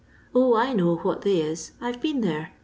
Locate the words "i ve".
1.79-2.01